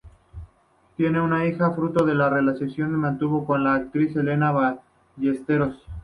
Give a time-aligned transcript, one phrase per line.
[0.97, 5.77] Tiene una hija fruto de la relación que mantuvo con la actriz Elena Ballesteros.